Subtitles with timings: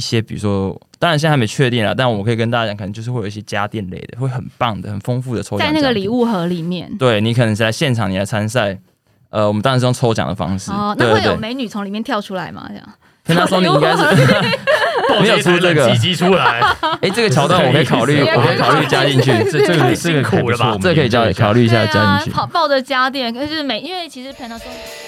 [0.00, 5.68] 一些，比如说，当然现在还没确定啊，但我们可以跟大家讲，可能就是会有一些家电类的，会很棒的、很丰富的抽奖。
[5.68, 8.78] 在那个礼物盒里面，对你可能是在现场，你来参赛，
[9.28, 10.70] 呃，我们当然是用抽奖的方式。
[10.70, 12.64] 哦，那会有美女从里面跳出来吗？
[12.70, 12.88] 这样？
[13.22, 14.02] 跟他说你应该是
[15.20, 16.62] 没有出这个机出来。
[17.02, 19.30] 哎，这个桥段我可以考虑，我可以考虑加进去。
[19.50, 20.76] 这这个这个苦了吧？
[20.80, 22.30] 这可以加考虑一下加进去。
[22.30, 24.99] 抱抱着家电，可是每因为其实 Panasonic。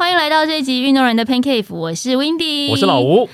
[0.00, 3.28] 欢迎来到这一集运动人的 Pancake，我是 Windy，我是老吴。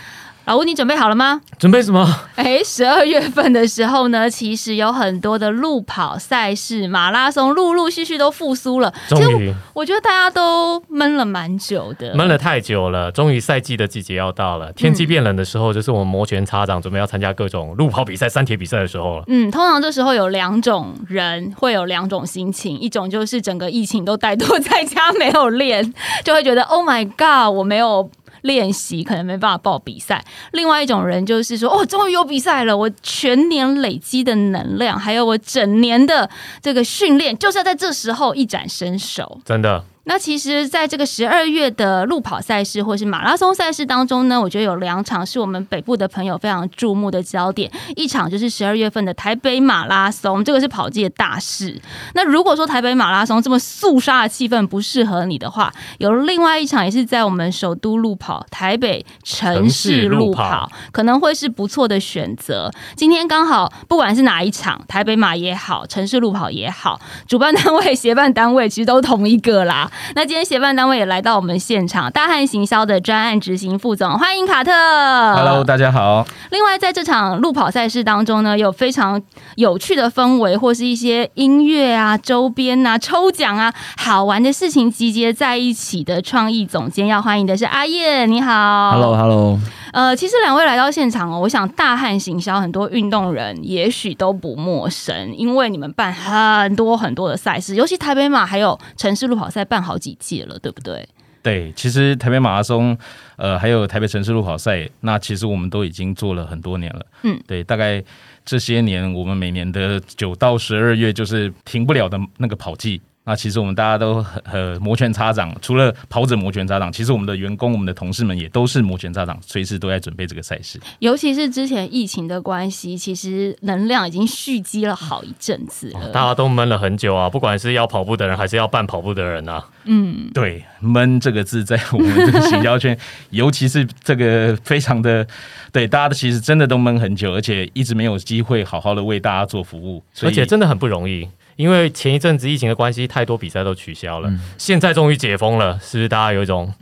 [0.46, 1.40] 老吴，你准备好了吗？
[1.58, 2.08] 准备什么？
[2.36, 8.94] 哎，十二月份的时候呢，其实有很多的路跑赛事、马拉松，陆陆续续都复苏了。
[9.08, 13.10] 终于，我觉得大家都闷了蛮久的，闷了太久了。
[13.10, 19.24] 终于赛季的季节要到了，天气变冷的时候，就是我们摩拳擦掌准备要参加各种路跑比赛、三铁比赛的时候了。
[19.26, 25.92] 嗯，通常这时候有两种人会有两种心情，一种就是整个疫情都怠惰 在家没有练，
[26.22, 28.08] 就会觉得 Oh my God，我没有。
[28.42, 36.28] 练习可能没办法报比赛，另外一种人就是说，哦，终于有比赛了，我全年累积的能量，还有我整年的
[36.60, 39.84] 这个训练，就是要在这时候一展身手，真的。
[40.08, 47.68] 那其实，在这个十二月的路跑赛事或是马拉松赛事当中呢，我觉得有两场是我们北部的朋友非常注目的焦点。
[47.96, 51.80] 一场就是十二月份的台北马拉松，这个是跑界大事。
[52.14, 62.70] 那如果说台北马拉松这么肃杀的气氛不适合你的话，有另外一场也是在我们首都路跑台北城市路跑，可能会是不错的选择。
[62.94, 69.90] 今天刚好不管是哪一场，台北马也好，城市路跑也好，主办单位、协办单位其实都同一个啦。
[70.14, 74.72] 那今天协办单位也来到我们现场，大汉行销的专案执行副总，欢迎卡特。
[74.72, 76.26] Hello，大家好。
[76.50, 79.20] 另外，在这场路跑赛事当中呢，有非常
[79.56, 88.92] 有趣的氛围，或是一些音乐啊、周边啊、抽奖啊、好玩的事情集结在一起的创意总监，要欢迎的是阿燕，你好。
[88.92, 89.58] Hello，Hello。
[89.96, 101.08] 呃，其实两位来到现场哦，我想大汉行销很多运动人也许都不陌生，因为你们办很多很多的赛事，尤其台北马还有城市路跑赛办好几届了，对不对？
[101.42, 102.94] 对，其实台北马拉松，
[103.36, 107.06] 呃，还有台北城市路跑赛，那其实我们都已经做了很多年了。
[107.22, 108.04] 嗯，对，大概
[108.44, 113.00] 这些年我们每年的九到十二月就是停不了的那个跑季。
[113.28, 120.80] 那其实我们大家都很很摩拳擦掌，除了跑者摩拳擦掌，其实我们的员工、我们的同事们也都是摩拳擦掌，随时都在准备这个赛事。
[121.00, 126.08] 尤其是之前疫情的关系，其实能量已经蓄积了好一阵子了。
[126.10, 129.64] 大家都闷了很久啊，不管是要跑步的人，还是要办跑步的人啊。
[129.86, 132.96] 嗯，对，闷这个字在我们这个行销圈，
[133.30, 135.26] 尤其是这个非常的
[135.72, 141.28] 对，大家的其实真的都闷很久，而且一直没有机会好好的为大家做服务，而且真的很不容易。
[141.56, 144.30] 因为前一阵子疫情的关系，太多比赛都取消了。
[144.58, 146.72] 现在终于解封了，是不是大家有一种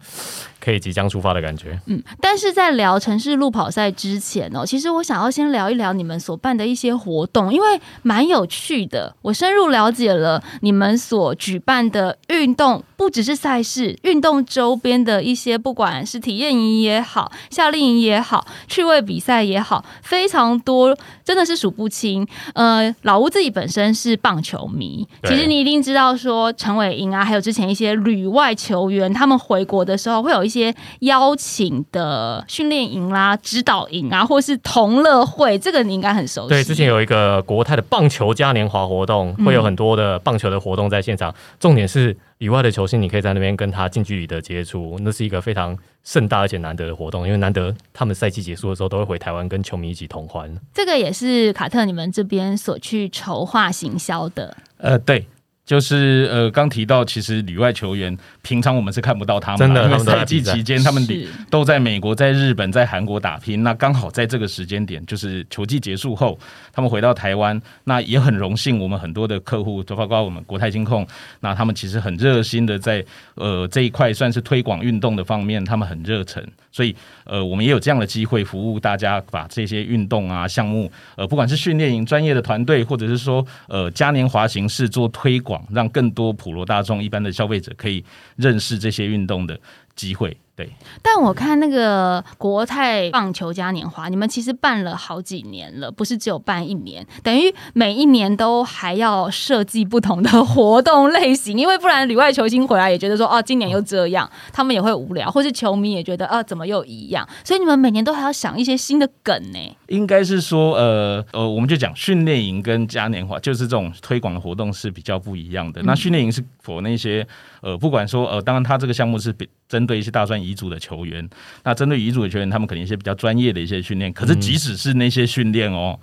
[0.64, 1.78] 可以即将出发的感觉？
[1.86, 9.14] 嗯，但是在聊城市路跑赛之前哦，其实我想要先聊一聊你们所办的一些活动，因为蛮有趣的。
[9.22, 12.82] 我深入了解了你们所举办的运动。
[12.96, 22.26] 不只是赛事，运动周边的一些，不管是体验营也好，夏令营也好，趣味比赛也好，非常多，真的是数不清。
[22.54, 30.53] 呃，老吴自己本身是棒球迷，其实你一定知道，说陈伟英啊，还有之前一些旅外球员，他们回国的时候会有一些
[31.00, 36.48] 邀请的训练营啦、指导营啊，或是同乐会，这个你应该很熟悉。
[36.48, 42.16] 对，之前有一个国泰的棒球嘉年华活动，会有很多的棒球的活动在现场，重点是。
[42.38, 50.52] 以外的球星，你可以在那边跟他近距离的接触，那是一个非常盛大而且难得的活动，因为难得他们赛季结束的时候都会回台湾跟球迷一起同欢。
[50.74, 54.54] 这个也是卡特你们这边所去筹划行销的。
[54.76, 55.24] 呃，对。
[55.66, 61.02] 就是呃，刚提到，其实里外球员平常我们是看不到他们，真的，因为赛季期间他们
[61.48, 63.62] 都在美国、在日本、在韩国打拼。
[63.62, 66.38] 那刚好在这个时间点，就是球季结束后，
[66.72, 71.06] 他们回到台湾，那也很荣幸，我们很多的客户，就包括我们国泰金控，
[71.40, 73.02] 那他们其实很热心的在
[73.34, 76.46] 呃这一块算是推广运动的方面，他们很热忱。
[76.70, 88.04] 所以，呃，我们也有这样的机会服务大家，把这些运动啊项目，呃，不管是训练营专业的团队，或者是说，呃，嘉年华形式做推广，让更多普罗大众、一般的消费者可以
[88.36, 89.58] 认识这些运动的
[89.94, 90.36] 机会。
[90.56, 107.28] 对，但我看那个国泰棒球嘉年华，你们其实办了好几年了，不是只有办一年，等于每一年都还要设计不同的活动类型，因为不然旅外球星回来也觉得说，哦，今年又这样，他们也会无聊，或是球迷也觉得，啊，怎么又一样？
[107.42, 109.58] 所以你们每年都还要想一些新的梗呢。
[109.88, 115.82] 应该是说，呃呃，我们就讲训练营跟嘉年华，就是这种推广的活动是比较不一样的。
[115.82, 117.26] 那训练营是否那些，
[117.60, 119.48] 呃，不管说，呃，当然他这个项目是比。
[119.74, 121.28] 针对一些大专遗嘱的球员，
[121.64, 124.12] 那针对遗嘱的球员，他们肯定一些比较专业的一些训练。
[124.12, 125.98] 可是，即使是那些训练哦，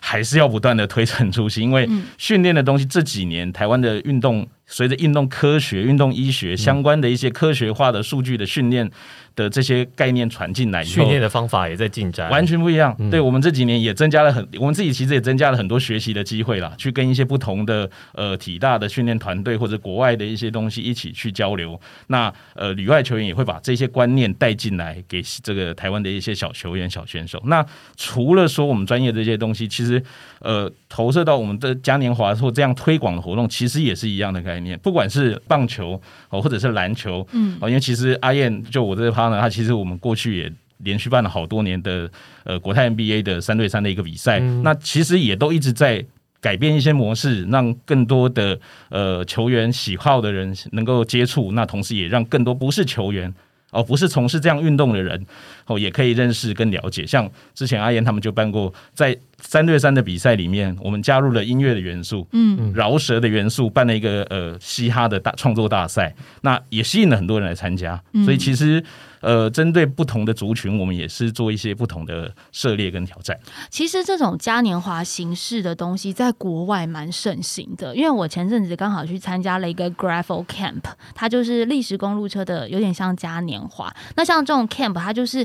[0.00, 1.88] 还是要不断的推陈出新，因为
[2.18, 8.88] 训练的东西这几年台湾的运动，随着运动科学、运动医学相关的一些科学化的数据的训练。
[9.36, 12.96] 的这些概念传进来以后，训练的方法也在进展，完全不一样。
[13.10, 21.78] 对我们这几年也增加了很，我们自己其实也增加了很多学习的机会啦，去跟一些不同的呃体大的训练团队或者国外的一些东西一起去交流。
[22.06, 27.38] 那呃旅外球员也会把这些观念带进来，给这个台湾的一些小球员、小选手。
[27.44, 27.62] 那
[27.94, 30.02] 除了说我们专业这些东西，其实
[30.38, 34.78] 呃投射到我们的嘉年华或这样推广的活动，其实也是一样的概念。
[34.78, 36.00] 不管是棒球
[36.30, 39.25] 哦，或者是篮球，嗯，哦，因为其实阿燕就我这趴。
[39.30, 42.10] 他其实我们过去也连续办了好多年的
[42.44, 46.04] 呃国泰 NBA 的三对三的一个比赛，那其实也都一直在
[46.38, 53.34] 改变一些模式，让更多的呃球员喜好的人能够接触，那同时也让更多不是球员
[53.72, 55.26] 哦不是从事这样运动的人
[55.66, 57.06] 哦也可以认识跟了解。
[57.06, 68.84] 像之前阿言他们就办过在三对三的比赛里面，我们加入了音乐的元素，嗯，饶舌的元素，办了一个呃嘻哈的大创作大赛，那也吸引了很多人来参加，所以其实。
[69.26, 73.36] 呃，针对不同的族群，我们也是做一些不同的涉猎跟挑战。
[73.68, 77.96] 其实这种嘉年华形式的东西，在国外蛮盛行的。
[77.96, 83.92] 因为我前阵子刚好去参加了一个 Gravel Camp，它就是历史公路车的，有点像嘉年华。
[84.14, 85.44] 那像这种 camp，它就是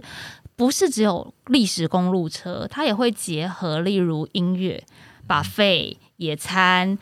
[0.56, 4.84] 不是只有历史公路车，它也会结合，例如音乐、
[5.25, 7.00] 把费、野餐。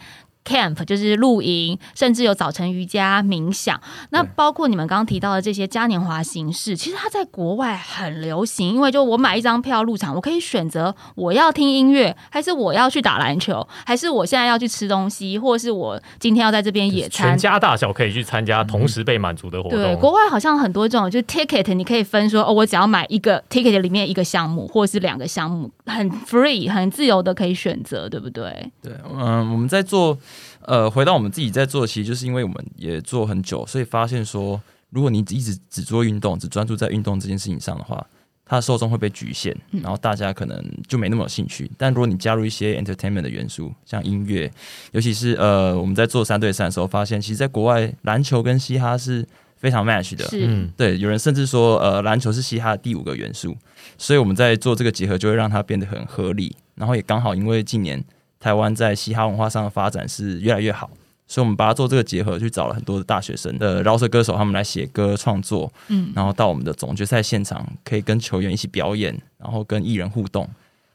[0.49, 3.79] Camp 就是露营，甚至有早晨瑜伽、冥想。
[4.09, 8.73] 那包括你们刚刚提到的这些嘉年华形式，其实它在国外很流行。
[8.73, 17.29] 因为就我买一张票入场，我可以选择我要听音乐，还是我要去打篮球，还是我现在要去吃东西，或者是我今天要在这边野餐。
[17.29, 19.77] 全家大小可以去参加，同时被满足的活动。
[19.77, 28.71] 对，国外好像很多这种，就 ticket 你可以分说，哦，我只要买一个 ticket 里面一个项目，或者是两个项目，很 free 很自由的可以选择，对不对？
[28.81, 30.17] 对，嗯，我们在做。
[30.61, 38.06] 呃，回到我们自己在做，其实就是因为我们也做很久，所以发现说，如果你一直只做运动，只专注在运动这件事情上的话，
[38.45, 41.69] 它的受众会被局限，然后大家可能就没那么有兴趣。
[41.77, 44.51] 但如果你加入一些 entertainment 的元素，像音乐，
[44.91, 49.25] 尤其是呃，我们在做三对三的时候，发现其实在国外篮球跟嘻哈是
[49.56, 50.27] 非常 match 的。
[50.33, 53.56] 嗯，对，有人甚至说，呃，篮球是嘻哈的第五个元素，
[53.97, 56.56] 所以我们在做这个结合，就会让它变得很合理。
[56.75, 58.03] 然后也刚好因为近年。
[58.39, 60.89] 台湾在嘻哈文化上的发展是越来越好，
[61.27, 70.50] 所以我们把它做这个结合，去找了很多的大学生的饶舌歌手，他们来写歌创作，嗯，然后到我们的总决赛现场，可以跟球员一起表演，然后跟艺人互动。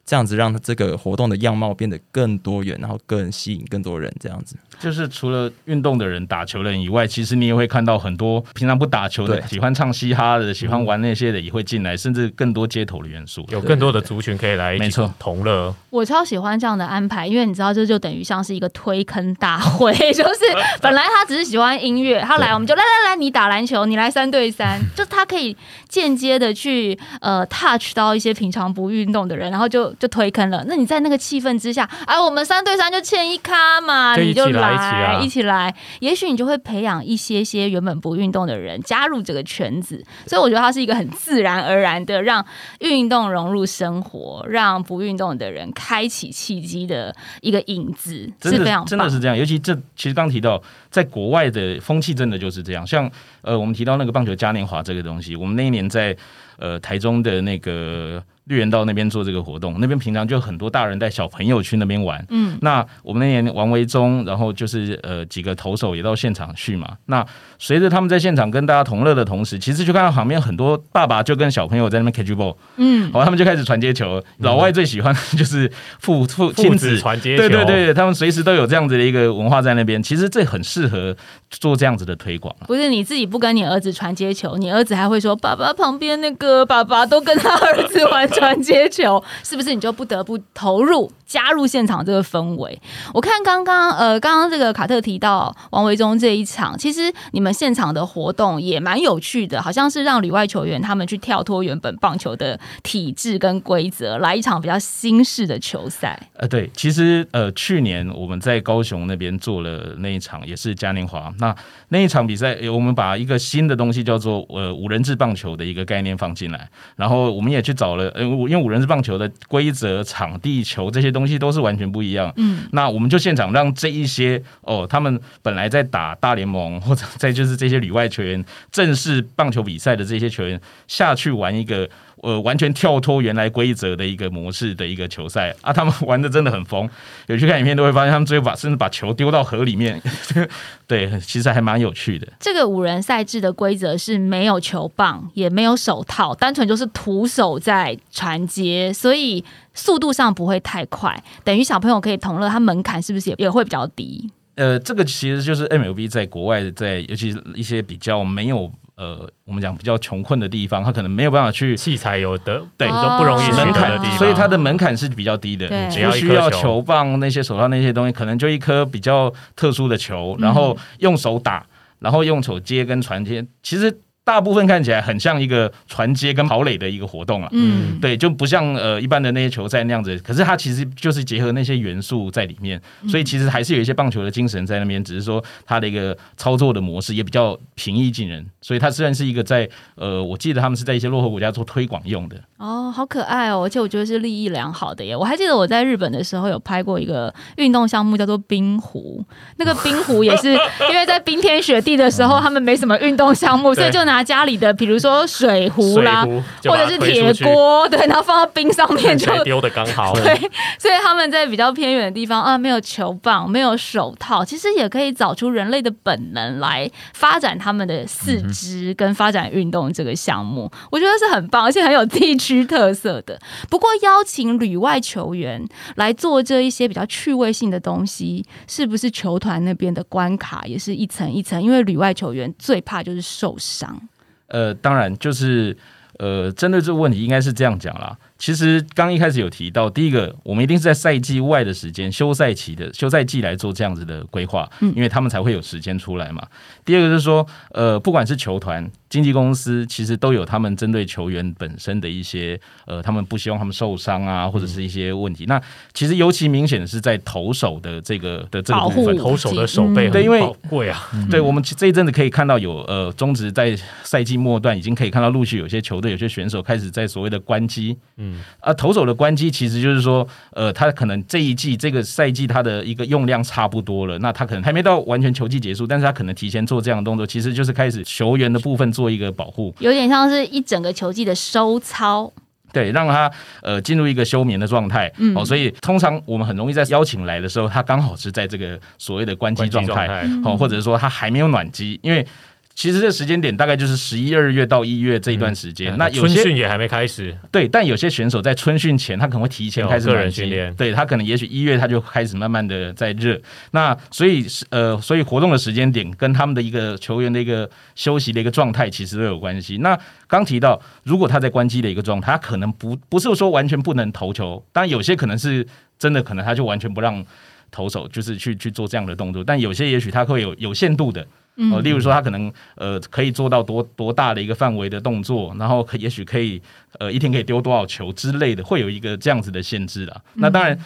[0.06, 4.12] 这样子让这个活动的样貌变得更多元，然后更吸引更多人。
[4.20, 15.74] 这样子就是除了运动的人、打球的人以外，其实你也会看到很多平常不打球的、喜欢唱嘻哈的、喜欢玩那些的也会进来，甚至更多街头的元素，有更多的族群可以来一起同乐。
[15.90, 20.40] 我超喜欢这样的安排，因为你知道，这就等于像是一个推坑大会， 就是
[20.82, 25.56] 本来他只是喜欢音乐，他来我们就来来来，你打篮球，你来三对三， 就他可以
[25.88, 29.93] 间接的去呃 touch 到一些平常不运动的人，然后就。
[29.98, 42.44] 就推坑了，那你在那个气氛之下，哎，我们三对三就欠一咖嘛，你就来一起来，也许你就会培养一些些原本不运动的人加入这个圈子，所以我觉得它是一个很自然而然的让
[42.80, 49.36] 运动融入生活，让不运动的人开启契机的一个影子，是非常真的是这样。
[49.36, 52.86] 尤其这其实刚提到，在国外的风气真的就是这样。
[52.86, 53.10] 像
[53.42, 56.16] 呃，我们提到那个棒球嘉年华这个东西，我们那一年在
[56.58, 58.22] 呃台中的那个。
[58.46, 62.22] 绿园道那边做这个活动，那边平常就很多大人带小朋友去那边玩。
[62.28, 66.86] 嗯，那我们那年王维忠，然后就是呃几个投手也到现场去嘛。
[67.06, 67.24] 那
[67.58, 72.54] 随着他们在现场跟大家同乐的同时，其实就看到旁边很多爸爸就跟小朋友在那边 catch ball。
[72.76, 74.22] 嗯，好，他们就开始传接球。
[74.40, 75.70] 老外最喜欢就是
[76.00, 80.02] 父父亲子传接球，对对对，他们随时都有这样子的一个文化在那边。
[80.02, 81.16] 其实这很适合
[81.48, 82.54] 做这样子的推广。
[82.66, 88.28] 不是你自己不跟你儿子传接球，你儿子还会说爸爸旁边那个爸爸都跟他儿子玩。
[88.38, 92.80] 传接球，是不是你就不得不投入加入现场这个氛围？
[93.12, 106.28] 我看刚刚呃，刚刚这个卡特提到王维忠这一场，其实你们现场的活动也蛮有趣的，好像是让旅外球员他们去跳脱原本棒球的体制跟规则，来一场比较新式的球赛。
[106.34, 111.32] 呃，对，其实呃，去年我们在高雄那边做了那一场，也是嘉年华。
[111.38, 111.54] 那
[111.88, 122.32] 那一场比赛，我们把一个新的东西叫做呃五人制棒球的一个概念放进来，然后我们也去找了，因为五人制棒球的规则、场地、球这些东西都是完全不一样。
[122.36, 131.88] 嗯，那我们就现场让这一些哦，他们本来在打大联盟或者在就是这些旅外球员正式棒球比赛的这些球员下去玩一个。
[132.24, 136.88] 呃，完全跳脱原来规则的一个模式的一个球赛啊，他们 玩的真的很疯。
[137.26, 140.00] 有去看影片都会发现，他们最后把甚至把球丢到河里面。
[140.88, 142.26] 对，其实还蛮有趣的。
[142.40, 151.22] 这个五人赛制的规则是没有球棒，也没有手套，单纯就是徒手在传接，所以速度上不会太快。
[151.44, 154.30] 等于小朋友可以同乐，他门槛是不是也也会比较低？
[154.56, 158.70] 呃，这个其实就是 MLB 在国外，在尤其一些比较没有。
[158.96, 171.66] 呃，我们讲比较穷困的地方，他可能没有办法去器材有的，对都不容易门槛的地方，所以它的门槛是比较低的，只要需要球棒那些手套那些东西，可能就一颗比较特殊的球，然后用手打，
[171.98, 173.98] 然后用手接跟传接，其实。
[174.24, 180.18] 大部分看起来很像一个传接跟跑垒的一个活动了，嗯，对，就不像呃一般的那些球赛那样子。
[180.20, 185.04] 可是它其实就是结合那些元素在里面，所以其实还是有一些棒球的精神在那边。
[185.04, 192.36] 只是说它的一个操作的模式也比较平易近人，所以它虽然是一个在呃，我记得他们是在一些落后国家做推广用的。
[192.56, 193.60] 哦，好可爱哦！
[193.62, 195.14] 而且我觉得是利益良好的耶。
[195.14, 199.22] 我还记得我在日本的时候有拍过一个运动项目，叫做冰壶。
[199.56, 200.50] 那个冰壶也是
[200.90, 206.24] 因为在冰天雪地的时候，他们没什么运动项目，所以就拿家里的，比如说水壶啦，
[206.64, 210.14] 或者是铁锅，对，然后放到冰上面 就丢的刚好。
[210.16, 210.34] 对，
[210.78, 220.70] 所以他们在比较偏远的地方啊，没有球棒，没有手套，其实也可以找出人类的本能来发展他们的四肢跟发展运动这个项目。
[220.90, 223.38] 我觉得是很棒，而且很有地区特色的。
[223.68, 225.62] 不过邀请旅外球员
[225.96, 231.60] 来做这一些比较趣味性的东西，是不是球团那边的关卡也是一层一层？
[231.62, 234.00] 因为旅外球员最怕就是受伤。
[234.46, 235.76] 呃，当然，就是
[236.18, 238.16] 呃，针对这个问题，应该是这样讲啦。
[238.38, 246.46] 其实刚一开始有提到，第一个，我们一定是在赛季外的时间、休赛期的休赛季来做这样子的规划，因为他们才会有时间出来嘛。
[246.84, 248.90] 第二个就是说，呃，不管是球团。
[249.08, 255.44] 经纪公司其实都有他们针对球员本身的一些呃，他们不希望他们受伤啊，或者是一些问题。
[255.46, 255.62] 那
[255.92, 261.08] 其实尤其明显的是在投手的这个的这个部分，投手的手背对，因为贵啊。
[261.30, 267.96] 对我们这一阵子可以看到有呃，中职在赛季末段已经可以看到陆续有些球队、有些选手开始在所谓的关机。
[268.24, 279.04] 嗯，啊，投手的关机其实就是说，呃，他可能这一季这个赛季他的一个用量差不多了，那他可能还没到完全球季结束，但是他可能提前做这样的动作，其实就是开始球员的部分做。
[279.14, 282.32] 一个保护，有点像是一整个球季的收操，
[282.72, 283.30] 对，让他
[283.62, 285.12] 呃进入一个休眠的状态。
[285.36, 292.26] 哦，所以通常我们很容易在邀请来的时候，他刚好是在这个所谓的关机状态，哦，或者说他还没有暖机，因为。
[292.74, 295.96] 其实这时间点大概就是十一二月到一月这一段时间。
[295.96, 297.34] 那春训也还没开始。
[297.52, 300.74] 对，但有些选手在春训前，他可能会提前开始个训练。
[300.74, 303.40] 对他可能也许一月他就开始慢慢的在热。
[303.70, 309.78] 那所以呃，所以活动的时间点跟他们的一个球员的一个休息的一个状态其实都有关系。
[309.78, 315.64] 那刚提到，如果他在关机的一个状态，他可能不不是说完全不能投球，当然有些可能是
[315.96, 317.24] 真的，可能他就完全不让
[317.70, 319.44] 投手就是去去做这样的动作。
[319.44, 321.24] 但有些也许他会有有限度的。
[321.72, 326.60] 哦，例如说他可能呃可以做到多多大的一个范围的动作，然后可也许可以
[326.98, 330.20] 呃一天可以丢多少球之类的，会有一个这样子的限制啦。
[330.34, 330.76] 那当然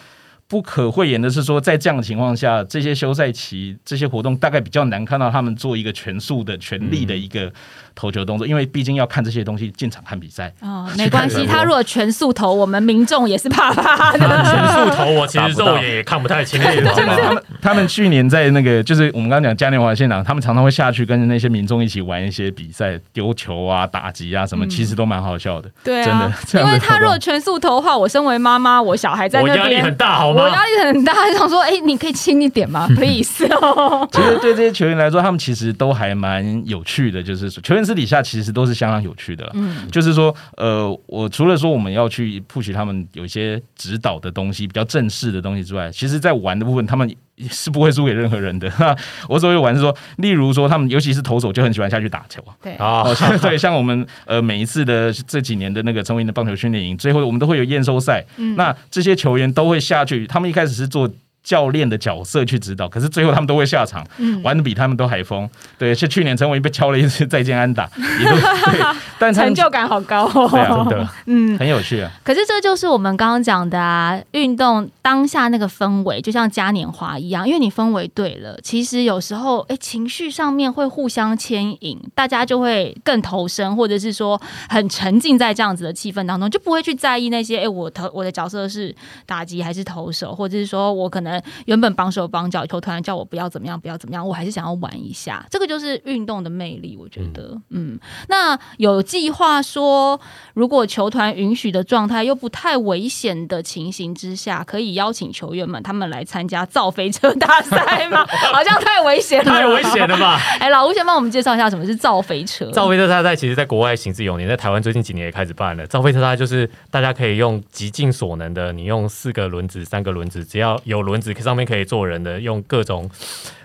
[0.49, 7.53] 不可讳言的是说，在这样的情况下，这些休赛期这些活动大概比较难看到他们做一个全速的全力的一个。
[8.01, 11.45] 投球动作，因为毕竟要看这些东西进场看比赛哦，没关系。
[11.45, 14.21] 他如果全速投，我们民众也是怕怕的。
[14.21, 16.69] 全速投，我其实肉眼也看不太清楚。
[16.69, 25.69] 真的，他们他们去年在那个，就是我们刚刚讲嘉年华现场，他们常常会下去跟那些民众一起玩一些比赛，丢球啊、打击啊什么，其实都蛮好笑的。
[25.83, 26.69] 对啊，真的。
[26.69, 30.38] 因为他如果全速投的话，我身为妈妈，我小孩在那边，压力很大，好吗？
[30.39, 32.87] 我压力很大，想说，哎，你可以轻一点吗？
[32.95, 33.45] Please。
[34.13, 38.69] 其实对这些球员来说，他们其实都还蛮有趣的，就是球员私底下其实都是。
[38.69, 47.11] 是相当有趣的，嗯，就是说，呃，我除了说我们要去 push 他们有一些指导的东西，比较正式的东西之外，其实，在玩的部分，他们
[47.51, 48.71] 是不会输给任何人的。
[49.29, 52.43] 我所谓玩是说，例如说他们尤其是投手就很喜欢下去打球。
[52.63, 53.05] 对啊，
[53.41, 58.25] 对，像我们呃每一次的这几年的那个成为的棒球训练营，最后我们都会有验收赛。
[58.37, 61.09] 嗯那这些球员都会下去，他们一开始是做。
[61.49, 64.07] 教练的角色去指导，可是最后他们都会下场，
[64.45, 65.49] 玩的比他们都还疯。
[65.79, 68.37] 对，是去年陈伟被敲了一次再见安打，也都
[68.71, 72.11] 对，但成就感好高哦，真的， 嗯，很有趣啊。
[72.23, 84.39] 可是这就是我们刚刚讲的啊，运动当下那个氛围，就像嘉年华一样，因为你氛围对了，其实有时候哎，情绪上面会互相牵引，大家就会更投身，或者是说
[84.69, 91.38] 很沉浸在这样子的气氛当中，就不会去在意那些哎，我投我的角色是打击还是投手，或者是说我可能。
[91.67, 95.45] 原本绑手绑脚，球团叫我不要怎么样，不要怎么样，我还是想要玩一下。
[95.51, 97.59] 这个就是运动的魅力，我觉得。
[97.71, 100.21] 嗯，那有计划说，
[100.55, 108.27] 如果球团允许的状态又不太危险的情形之下，可以邀请球员们他们来参加造飞车大赛吗？
[108.53, 110.39] 好像太危险了，太危险了吧？
[110.61, 112.71] 哎，老吴先帮我们介绍一下什么是造飞车。
[112.71, 115.87] 造飞车大赛其实在国外行之有年，在台湾最近几年也开始办了。
[115.87, 121.35] 造飞车大赛就是大家可以用极尽所能的，你用四个轮子、三个轮子，只要有轮子。
[121.39, 123.09] 上面可以坐人的，用各种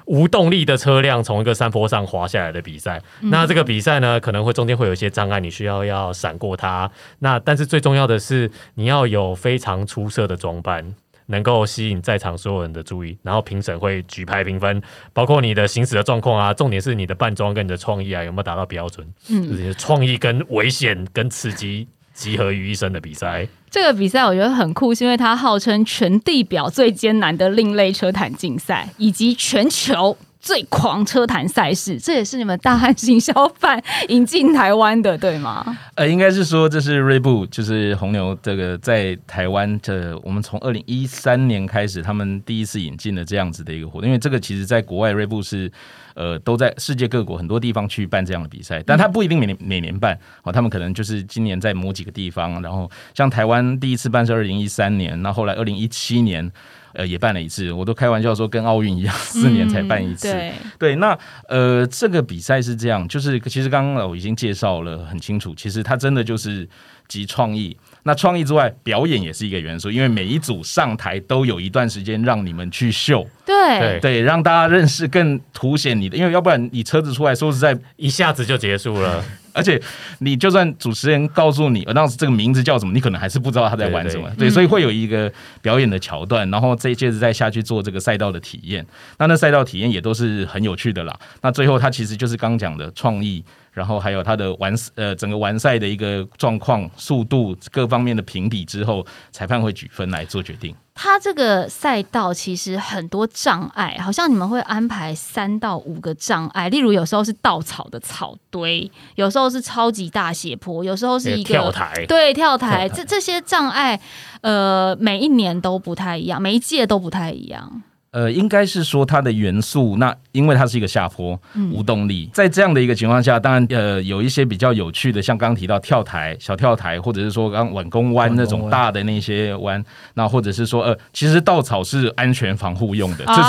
[0.06, 3.02] 无动力的车辆从一个山坡上滑下来的比赛。
[3.22, 6.90] 那这个比赛呢，可能会中间会有一些障碍，你需要要闪过它。
[7.20, 10.94] 那但是最重要的是，你要有非常出色的装扮，
[11.26, 13.18] 能够吸引在场所有人的注意。
[13.24, 14.82] 然后评审会举牌评分，
[15.12, 19.08] 包括你的行驶的状况啊，重点是你的扮装跟你的创意啊有没有达到标准。
[19.30, 21.88] 嗯，创意跟危险跟刺激。
[22.14, 32.00] 集合于一身的比赛，这个比赛我觉得很酷，是因为它号称全地表最艰难的另类车坛竞赛，以及全球最狂车坛赛事。
[32.00, 35.78] 这也是你们大汉行销办引进台湾的，对吗？
[35.96, 45.72] 呃，应该是说这是锐步，就是红牛这个在台湾的，我们从二零一三年开始，他们第一次引进了这样子的一个活动，因为这个其实在国外锐步是。
[46.14, 56.52] 呃，都在世界各国很多地方去办这样的比赛，但他不一定每年每年办哦，他们可能就是今年在某几个地方，然后像台湾第一次办是二零一三年，那后来二零一七年
[56.94, 60.32] 呃也办了一次，我都开玩笑说跟奥运一样，四年才办一次。
[60.78, 61.18] 对，那
[61.48, 66.68] 呃这个比赛是这样，就是其实刚刚我已经介绍了很清楚，其实它真的就是
[67.08, 67.76] 集创意。
[68.04, 74.00] 那创意之外，表演也是一个元素，因为每一组上台都有一段时间让你们去秀，对。
[74.02, 79.82] 对，让大家认识更凸显你的，因为要不然你车子出来说实在一下子就结束了， 而且
[80.20, 85.32] 你就算主持人告诉你，当时这个名字叫什么，你可能还是不知道他在玩什么，对，所以会有一个
[85.62, 88.86] 表演的桥段，然后再接着再下去做这个赛道的体验，
[89.18, 91.18] 那那赛道体验也都是很有趣的啦。
[91.42, 93.44] 那最后它其实就是刚讲的创意。
[93.74, 100.74] 然后还有它的完呃整个完赛的一个状况、速度各方面的评比之后，裁判会举分来做决定。
[100.96, 112.88] 它这个赛道其实很多障碍，好像你们会安排三到五个障碍，例如有时候是稻草的草堆，有时候是超级大斜坡，有时候是一个跳台，对跳台。
[112.88, 114.00] 这这些障碍，
[114.42, 117.82] 呃，每一年都不太一样，每一届都不太一样。
[118.14, 121.38] 呃，应该是说它的元素，那因为它是一个下坡，
[121.72, 133.42] 无动力，在这样的一个情况下，当然呃有一些比较有趣的，像刚刚提到跳台、小跳台，或者是说刚碗弓弯那种大的那些弯，那或者是说呃，其实稻草是安全防护用的，就是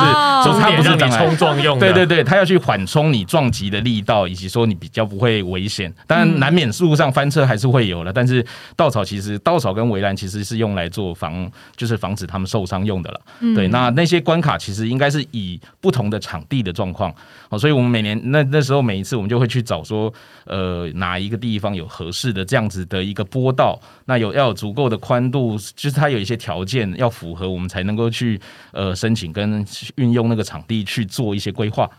[0.59, 5.92] 它不是你冲撞用的，对对对，它要去缓冲你撞击的力道，以及说你比较不会危险。
[6.07, 8.42] 当然难免路上翻车还是会有了，但是
[8.77, 11.46] 稻草其实稻草跟围栏其实是用来做防，
[11.77, 13.20] 就是防止他们受伤用的了。
[13.55, 14.54] 对，那那些关卡。
[14.59, 17.14] 其实应该是以不同的场地的状况，
[17.49, 20.12] 哦，所以我们每年那那时候每一次我们就会去找说，
[20.47, 28.40] 呃，哪一个地方有合适的这样子的一个波道，那有要有足够的宽度，就是它有一些条件要符合，我们才能够去
[28.73, 31.90] 呃申请跟运用那个场地去做一些规划。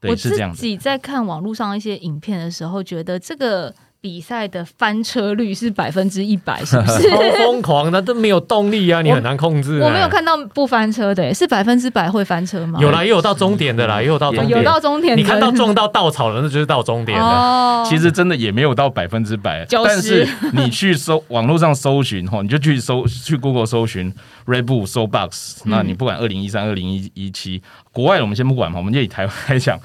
[0.00, 0.52] 对，是这样。
[0.52, 3.74] 自己在看网络上一些影片的时候，觉得这个。
[4.02, 7.08] 比赛的翻车率是百分之一百，是不是？
[7.10, 9.78] 超疯狂的，都没有动力啊，你很难控制。
[9.80, 12.78] 我没有看到不翻车的，是百分之百会翻车吗？
[12.80, 15.16] 有啦，也有到终点的啦，也有到终点，有到终点。
[15.18, 17.84] 你看到撞到稻草了，那就是到终点的。
[17.86, 24.10] 其实真的也没有到百分之百，但是你去搜网络上搜寻哈，你就去搜去 Google 搜寻
[24.50, 29.78] Red Bull 搜 Box，那你不管二零一三、二零一一七，国外我们先不管嘛，我们就以台湾来讲。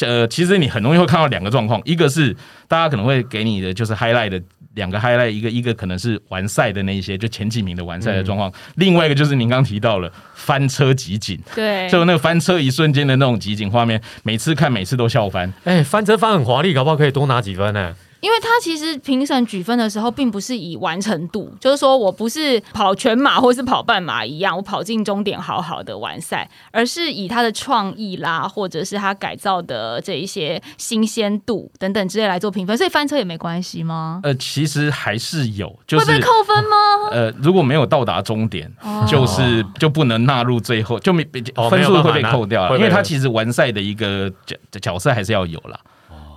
[0.00, 2.34] 呃，其实你很容易会看到两个状况，一个是
[2.68, 4.40] 大家可能会给你的就是 highlight 的
[4.74, 15.52] 两个 highlight，一个一个可能是完赛的那一些就前几名的完赛的状况，另外一个就是您刚提到了翻车集锦，对，就那个翻车一瞬间的那种集锦画面，每次看每次都笑翻。
[15.64, 17.94] 哎，翻车翻很华丽，搞不好可以多拿几分呢？
[18.24, 32.74] 因为他其实评审举分的时候，并不是以完成度，就是说我不是跑全马或是跑半马一样，我跑进终点好好的完赛，而是以他的创意啦，或者是他改造的这一些新鲜度等等之类来做评分。
[32.78, 34.20] 所以翻车也没关系吗？
[34.22, 36.76] 呃，其实还是有，就是会被扣分吗？
[37.12, 38.72] 呃，如果没有到达终点，
[39.06, 41.22] 就是就不能纳入最后，就没
[41.70, 45.78] 分数会被扣掉了，因为他其实完赛的一个角角色还是要有啦。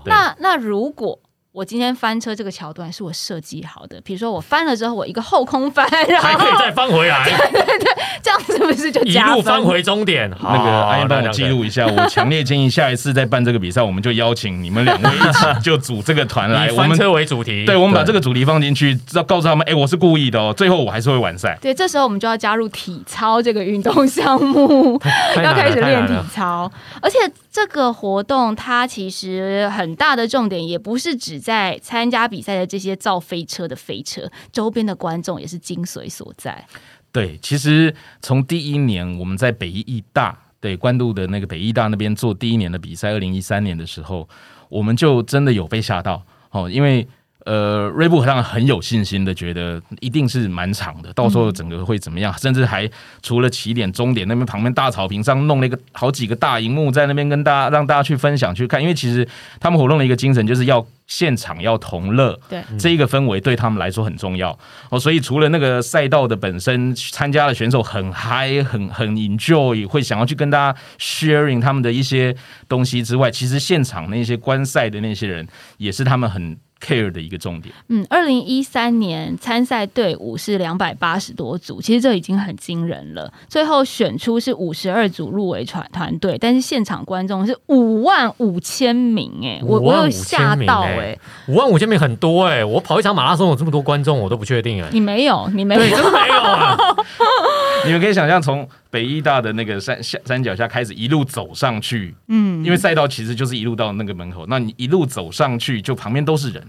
[0.04, 1.18] 那那如果。
[1.58, 7.92] 我今天翻车这个桥段是我设计好的，比如说我翻了之后，我一个后空翻，然后还可以再翻回来，对对对，
[8.22, 10.30] 这样是不是就一路翻回终点？
[10.40, 21.58] 那个阿燕帮我记录一下，我强烈建议下一次再办这个比赛，我们就邀请你们两位一起就组这个团来， 翻车为主题，对，我们把这个主题放进去，要告诉他们，哎，我是故意的哦，最后我还是会完赛。
[21.60, 25.02] 对，这时候我们就要加入体操这个运动项目，
[25.44, 27.18] 要开始练体操，而且
[27.58, 32.28] 这个活动它其实很大的重点也不是只在参加。
[32.28, 36.68] 比赛的这些造飞车的飞车，周边的观众也是精髓所在。
[37.12, 44.30] 对，其实从第一年我们在北艺大对关渡的那个北艺大那边做第一年的比赛，二零一三年的时候，
[44.70, 47.08] 我们就真的有被吓到哦，因为。
[47.48, 52.38] 呃，瑞布让很有信心的，觉得一定是蛮长的，到时候整个会怎么样？
[52.38, 52.90] 甚至还
[53.24, 58.82] 除了起点、终点那边旁边大草坪上弄了一个好几个大荧幕，在那边跟大家让大家去分享去看。
[58.82, 59.26] 因为其实
[59.62, 64.52] 他们活动的一个精神就是要现场要同乐，对这一个氛围对他们来说很重要
[64.90, 65.00] 哦。
[65.00, 72.36] 所以除了那个赛道的本身，参加的选手很嗨、很很 enjoy，会想要去跟大家 sharing 他们的一些
[72.68, 76.58] 东西之外，其实现场那些观赛的那些人也是他们很。
[76.82, 77.74] Care 的一个重点。
[77.90, 83.32] 嗯，二零一三年参赛队伍是两百八十多组，其实这已经很惊人了。
[83.48, 94.90] 最后选出是五十二组入围团团队，但是现场观众是五万五千名，哎，我我有吓到哎，五万五千名很多哎，我跑一场马拉松有这么多观众，我都不确定哎。
[94.92, 96.78] 你没有，你没有，真的没有啊。
[97.86, 106.64] 你们可以想象，从北医大的那个山下山脚下开始一路走上去，嗯，因为赛道其实就是一路到那个门口，那你一路走上去，就旁边都是人，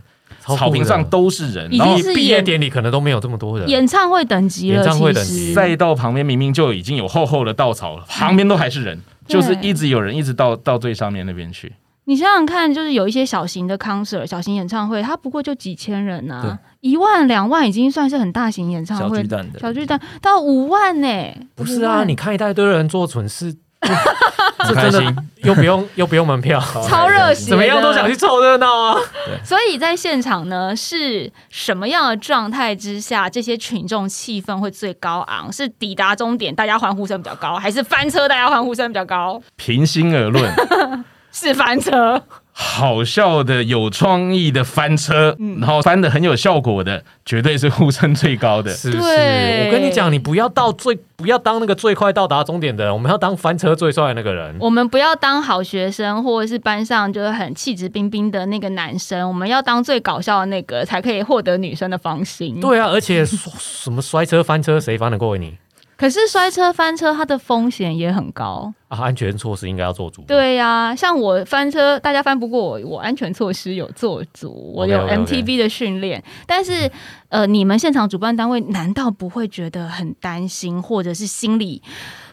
[0.57, 11.73] 草坪上都是人，然后毕业典礼可能都没有这么多人，演唱会等级了，演唱会等级，赛道旁边明明就已经有厚厚的稻草了，旁边都还是人，就是一直有人一直到到最上面那边去。
[12.05, 21.09] 你想想看，就是有一些小型的 concert、小型演唱会，它不过就几千人呐，一万两万已经算是很大型演唱会，小巨蛋的，小巨蛋到五万呢？
[21.55, 23.55] 不是啊，你看一大堆人做蠢事，
[24.67, 28.97] 这真的又不用 又不用门票，超热血，怎么样都想去凑热闹啊！
[29.45, 35.53] 所以在现场呢，是什么样的状态之下，这些群众气氛会最高昂？
[35.53, 39.41] 是抵达终点大家欢呼声比较高，还是翻车大家欢呼声比较高？
[39.57, 40.53] 平心而论。
[41.31, 42.21] 是翻车，
[42.61, 48.73] 好笑的、有创意的翻车，然后翻的很有效果的，绝对是呼声最高的。
[48.73, 54.57] 是是，我跟你讲，你不要到最，不要当那个最快到达终点的，我们要当翻车最帅的那个人。
[54.59, 62.61] 我们不要当好学生，或者是班上就是很气质彬彬的那个男生，我们要当最搞笑的那个，才可以获得女生的芳心。
[62.61, 65.55] 对啊，而且 什么摔车翻车，谁翻得过你？
[65.99, 69.01] 可是摔车翻车，它的风险也很高啊！
[69.01, 70.23] 安全措施应该要做足。
[70.29, 76.23] 对呀，像我翻车，大家翻不过我，我安全措施有做足，我有 MTB 的训练。
[76.47, 76.89] 但是，
[77.31, 81.83] 呃，你们现场主办单位难道不会觉得很担心，或者是心里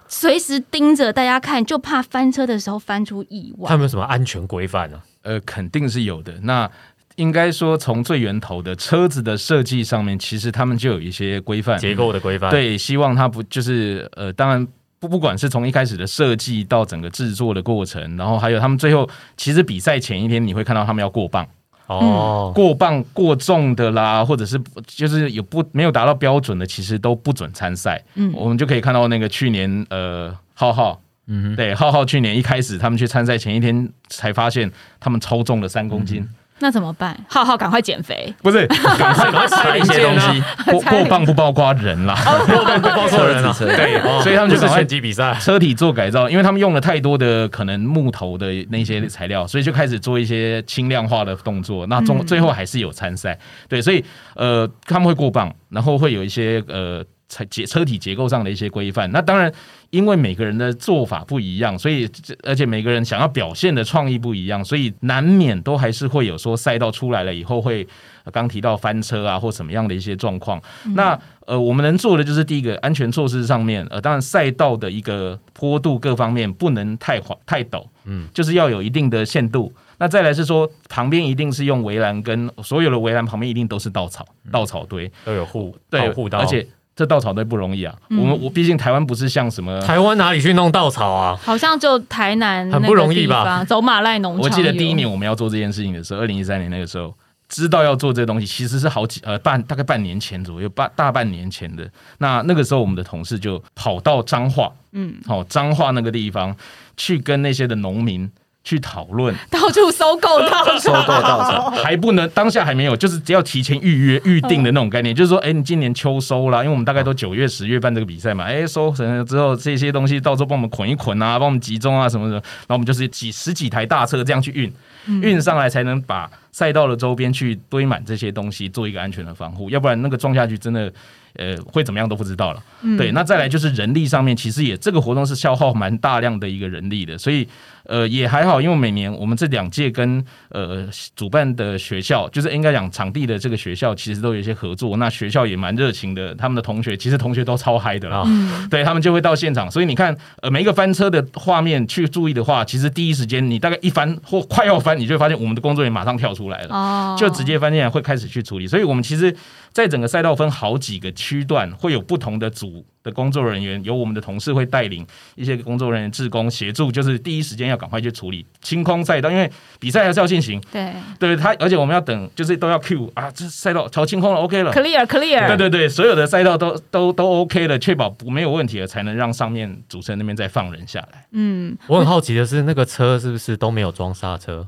[0.08, 3.68] 随时盯着大家看，就怕翻车的时候翻出意外？
[3.68, 5.02] 他们有什么安全规范呢？
[5.24, 6.32] 呃，肯定是有的。
[6.44, 6.70] 那
[7.16, 12.50] 应该说，从最源头的车子的设计上面，其实他们就有一些规范，结构的规范。
[12.50, 14.68] 对，希望它不就是呃，当然
[15.00, 21.48] 不不管是从一开始的设计到整个制作的过程，然后还有他们最后，其实比赛前一天你会看到他们要过磅。
[21.88, 28.04] 哦，过磅过重的啦，或者是就是有不没有达到标准的，其实都不准参赛。
[28.16, 36.28] 嗯，我们就可以看到那个去年呃，浩浩，嗯，对，浩浩去年一开始他们去参赛前一天才发现他们超重了三公斤。
[36.60, 37.16] 那怎么办？
[37.28, 38.34] 浩浩，赶快减肥！
[38.42, 38.66] 不是，
[38.98, 40.44] 赶快吃一些东西。
[40.72, 42.16] 过过磅不包括人啦，
[42.48, 43.54] 过磅不包括人 啦。
[43.60, 51.86] 对，所以他们就是拳击比赛，车体做改造，因为他们用了太多的可能木头的那些材料，所以就开始做一些轻量化的动作。
[51.88, 53.38] 那中最后还是有参赛。
[53.68, 54.04] 对，所以
[54.36, 57.04] 呃，他们会过磅，然后会有一些呃。
[57.50, 59.52] 结车体结构上的一些规范，那当然，
[59.90, 62.10] 因为每个人的做法不一样，所以
[62.44, 67.88] 而且每个人想要表现的创意不一样，所以难免都还是会有说赛道出来了以后会
[68.32, 70.62] 刚提到翻车啊或什么样的一些状况。
[70.96, 79.72] 那呃，我们能做的就是第一个安全措施上面，呃，当然赛道的一个坡度各方面不能太滑太陡，嗯，就是要有一定的限度。
[79.98, 85.10] 那再来是说，旁边一定是用围栏，跟所有的围栏旁边一定都是稻草，稻草堆。
[85.24, 87.94] 都有护对保护到，而且这稻草堆不容易啊。
[88.10, 91.38] 我们我毕竟台湾不是像什么，台湾哪里去弄稻草啊？
[91.44, 93.64] 好像就台南很不容易吧？
[93.66, 97.14] 走马赖农场，我记得第一年我们要做这件事情的时候，二零一三年那个时候。
[97.48, 101.88] 知道要做这个东西，其实是好几呃半大概半年前左右，半大半年前的。
[102.18, 106.54] 那那个时候，我们的同事就跑到彰化，嗯，好、彰化那个地方
[106.98, 108.30] 去跟那些的农民
[108.66, 124.74] 去讨论，到处收购到收购草，稻草，还不能当下还没有，就是只要提前预约预定的那种概念，就是说，哎，你今年秋收啦，因为我们大概都九月、十月办这个比赛嘛，哎，收成了之后，这些东西到时候帮我们捆一捆啊，帮我们集中啊什么的，然后我们就是几十几台大车这样去运，
[125.22, 130.90] 运上来才能把赛道的周边去堆满这些东西，做一个安全的防护，要不然那个撞下去真的。
[131.38, 132.64] 呃，会怎么样都不知道了。
[132.98, 137.46] 对，那再来就是人力上面，其实也这个活动是消耗蛮大量的一个人力的，所以
[137.84, 144.96] 呃也还好，因为每年我们这两届跟呃主办的学校，就是应该讲场地的这个学校，其实都有一些合作。
[144.96, 148.20] 那学校也蛮热情的，他们的同学其实同学都超嗨的啦。
[148.20, 156.76] 啊对他们就会到现场，所以你看，呃，每一个翻车的画面去注意的话，其实第一时间你大概一翻或快要翻，你就会发现我们的工作人员马上跳出来了。
[156.76, 159.36] 哦，就直接翻进来会开始去处理，所以我们其实
[159.72, 165.06] 在整个赛道分好几个区段，会有不同的组的工作人员，由我们的同事会带领
[165.36, 174.72] 一些工作人员志工协助，就是第一时间要赶快去处理清空赛道，因为比赛还是要进行，对对他，而且我们要等，就是都要 Q 啊，这赛道调清空了，OK 了。
[174.72, 181.26] ，clear clear，对对对，所有的赛道都都都 OK 了，确保不没有问题了，才能让上面主持人那边再放人下来。
[181.32, 184.68] 嗯，我很好奇的是，那个车是不是都没有装刹车？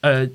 [0.00, 0.28] 呃，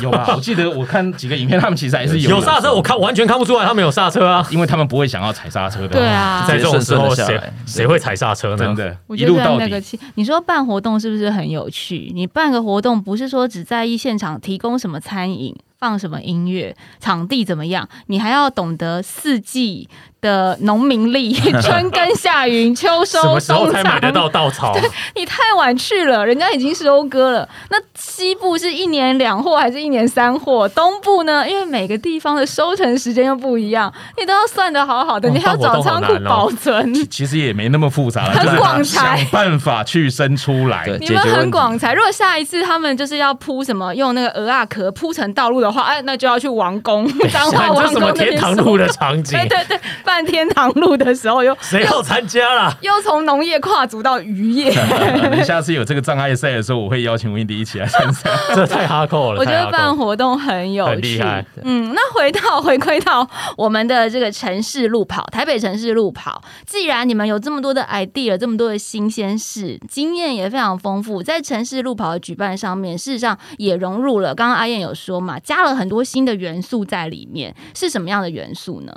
[0.00, 0.34] 有吧？
[0.34, 4.46] 我记得我看几个影片，他们其实还是有有刹车，我看完全看不出来他们有刹车啊。
[4.50, 5.88] 因为他们不会想要踩刹车的。
[5.88, 8.56] 对啊，在这种时候，谁谁会踩刹车呢？
[8.56, 9.64] 真的，我觉得一路到底。
[9.64, 12.10] 那个气，你说办活动是不是很有趣？
[12.14, 19.88] 你办个活动不是说只在意现场提供什么餐饮、放什么音乐、场地怎么样，你还要懂得四季
[20.20, 24.12] 的农民力，春耕夏耘、秋收 什么时候冬才买得藏。
[24.12, 24.72] 到稻草？
[25.16, 27.48] 你太晚去了，人家已经收割了。
[27.68, 30.68] 那西部是一年两货还是一年三货？
[30.68, 31.50] 东部呢？
[31.50, 36.94] 因为每个地方的收成时间又不一样，你都要算得好好的，哦 你还要找仓库保存。
[36.94, 40.86] 其其实也没那么复杂了，很广才想办法去生出来。
[41.00, 49.48] 你们很广才，如果下一次他们就是要铺什么用那个鹅啊壳铺成道路的话，哎，那就要去王宫，彰化这王什么天堂路的场景 对？
[49.48, 52.72] 对对，办天堂路的时候又 谁要参加啦？
[52.82, 54.70] 又从农业跨足到渔业，
[55.32, 58.30] 你下次有这个障碍赛的时候，我会邀请 Wendy 一起来参赛。
[58.54, 61.44] 这太哈扣了，我觉得办活动很有趣很厉害。
[61.62, 74.34] 嗯，那回到回归到我们的这个城市路跑，台北城市路跑，既然你们有这么多的 idea，这么多的新鲜事，经验也非常丰富，在城市路跑的举办上面，事实上也融入了。
[74.34, 78.92] 刚刚阿燕有说嘛，加了很多新的元素在里面，是什么样的元素呢？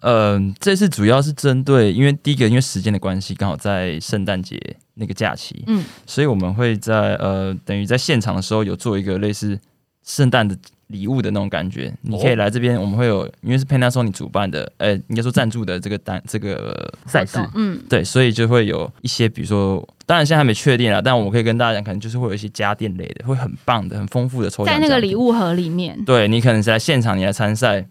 [0.00, 4.58] 呃，这次主要是针对，因为第一个因为时间的关系，刚好在圣诞节
[4.94, 9.60] 那个假期，嗯，所以我们会在呃，等于在现场的时候有做一个类似
[10.02, 10.56] 圣诞的
[10.90, 11.92] 礼物的那种感觉。
[12.02, 24.74] 你可以来这边，我们会有，因为是 Panasonic 主办的，呃，应该说赞助的这个单 这个赛事，嗯，对，所以就会有一些，比如说，当然现在还没确定啊，但我可以跟大家讲，可能就是会有一些家电类的，会很棒的、很丰富的抽奖。
[24.74, 25.98] 在那个礼，物盒里面。
[26.04, 27.86] 对你可能是在现场你来参赛，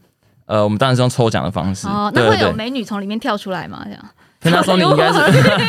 [0.45, 1.87] 呃，我们当然是用抽奖的方式。
[1.87, 3.81] 哦，那会有美女从里面跳出来吗？
[3.85, 4.05] 这样？
[4.41, 5.19] 跟他说你应该是，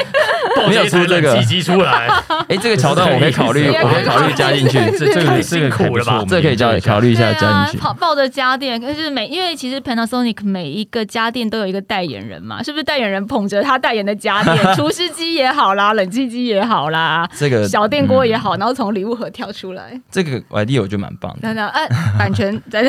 [0.69, 2.09] 没有出这个体积出来，
[2.49, 4.79] 哎，这个桥段我可以考虑，我可以考虑加进去。
[4.97, 7.79] 这这个太这个辛苦了吧这可以加考虑一下加进，去。
[7.79, 22.89] 抱抱着家电，可是每因为其实 Panasonic 每一个家电都有一个代言人嘛，是不是代言人捧着他代言的家电，厨师机也好啦， 冷气机也好啦，这个小电锅也好，然后从礼物盒跳出来，这个 idea 我觉得蛮棒的，等等，哎，版权在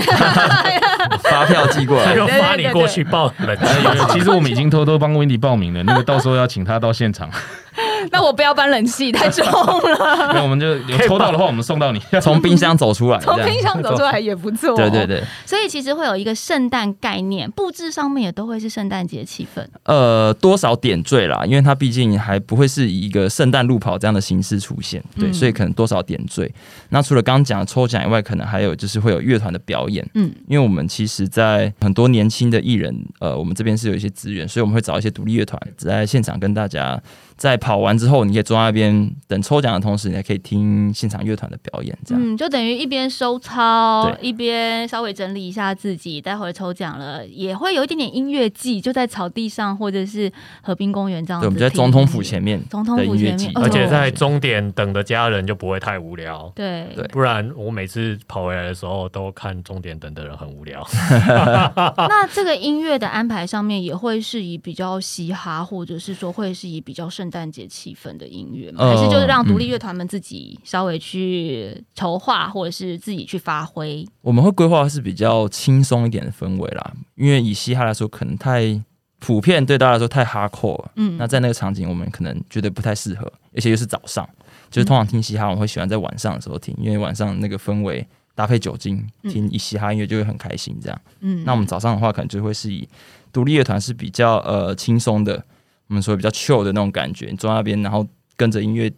[1.24, 2.16] 发票寄过来。
[2.16, 3.66] 就发你过去报冷气。
[4.12, 7.30] 其实我们已经偷偷帮 Wendy 报名了，那个到时候要请他到现场。
[8.12, 12.02] 那我不要搬冷气，太重了， 那我们就有抽到的话，我们送到你。
[12.22, 14.76] 从冰箱走出来，从冰箱走出来也不错。
[14.76, 15.06] 对对。
[15.06, 19.66] 对，所以其实会有一个圣诞概念，布置上面也都会是圣诞节气氛。
[19.84, 26.52] 呃，多少点缀啦，因为它毕竟还不会是以一个圣诞路跑这样的形式出现，对，嗯所以可能多少点缀。
[26.90, 37.02] 那除了刚刚讲的抽奖以外，可能还有就是会有乐团的表演，嗯，因为我们其实，在很多年轻的艺人，呃，我们这边是有一些资源，所以我们会找一些独立乐团在现场跟大家
[37.42, 42.24] 在跑完之后，你可以坐在那边等抽奖的同时，你还可以听现场乐团的表演，这样。
[42.24, 51.52] 嗯，就等于一边收操，一边稍微整理一下自己，待会儿抽奖了，也会有一点点音乐季，就在草地上或者是河滨公园这样子对，我。
[51.52, 56.52] 们在总统府前面总统的音乐季府前面，，而且哦在终点等的家人就不会太无聊。
[56.54, 60.86] 对对不然我每次跑回来的时候都看终点等的人很无聊。
[62.08, 68.84] 那这个音乐的安排上面也会是以比较嘻哈，或者是说会是以比较圣诞节气氛的音乐吗？
[68.84, 74.06] 呃还是就是让独立乐团们自己稍微去筹划，或者是自己去发挥？
[74.22, 78.80] 我们会规划是比较轻松一点的氛围啦，因为以嘻哈来说，可能太
[79.20, 80.92] 普遍，对大家来说太 hardcore 了。
[80.98, 84.28] 嗯那在那个场景，我们可能觉得不太适合，而且又是早上，
[84.70, 90.76] 就是通常听嘻哈，我们会喜欢在晚上的时候听，因为晚上那个氛围搭配酒精，听以嘻哈音乐就会很开心。
[90.82, 92.88] 这样，嗯那我们早上的话，可能就会是以
[93.32, 95.44] 独立乐团是比较呃轻松的，
[95.92, 98.90] 我们说比较 chill 的那种感觉，你坐在那边，然后跟着音乐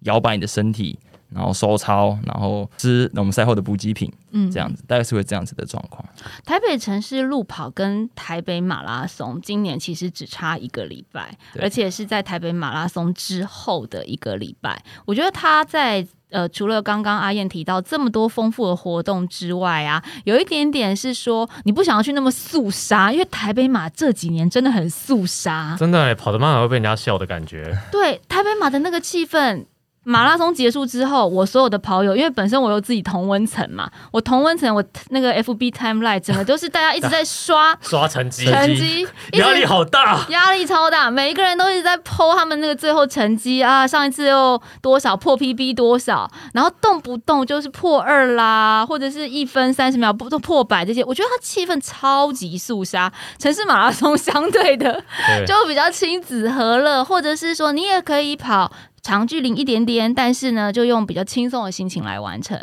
[0.00, 0.98] 摇摆你的身体。
[1.30, 6.02] 然后收操，然后吃我们赛后的补给品，嗯这样子，大概是会这样子的状况。
[6.46, 14.82] 台北城市路跑跟台北马拉松今年其实只差一个礼拜，而且是在台北马拉松之后的一个礼拜。
[15.04, 25.76] 我觉得他在呃，除了刚刚阿燕提到这么多丰富的活动之外啊，有一点点是说你不想要去那么肃杀，因为台北马这几年真的很肃杀。
[25.78, 27.76] 真的、欸、跑得慢还会被人家笑的感觉。
[27.90, 29.64] 对，台北马的那个气氛。
[30.08, 39.06] 马拉松结束之后，我所有的跑友，因为本身我有自己同温层嘛，我同温层我那个 FB timeline 整个都是大家一直 在刷刷成绩，成绩，
[39.38, 40.24] 压力好大。
[40.30, 53.12] 压力超大，每一个人都一直在 PO 他们那个最后成绩啊，上一次又多少破 PB 多少，然后动不动就是破二啦，或者是一分三十秒不都破百这些，我觉得他气氛超级肃杀。
[53.38, 62.58] 城市马拉松相对的对就比较亲子和乐，或者是说你也可以跑长距离一点点，但是呢，就用比较轻松的心情来完成。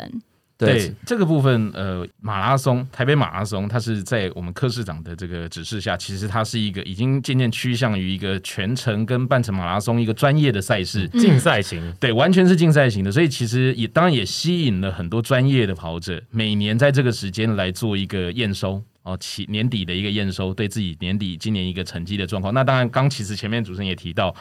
[0.58, 18.82] 对这个部分，呃，马拉松台北马拉松，它是在我们柯市长的这个指示下，其实它是一个已经渐渐趋向于一个全程跟半程马拉松一个专业的赛事，嗯竞赛型，对，完全是竞赛型的，所以其实也当然也吸引了很多专业的跑者，每年在这个时间来做一个验收。
[19.02, 22.52] 哦，起年底的一个验收，对自己年底今年一个成绩的状况。
[22.52, 24.34] 那当然，刚其实前面主持人也提到，